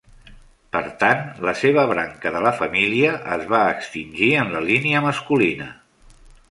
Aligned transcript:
Per 0.75 0.79
tant, 1.03 1.21
la 1.49 1.53
seva 1.59 1.83
branca 1.93 2.31
de 2.37 2.43
la 2.47 2.55
família 2.63 3.13
es 3.39 3.47
va 3.55 3.61
extingir 3.77 4.35
en 4.45 4.53
la 4.57 4.67
línia 4.71 5.09
masculina. 5.11 5.75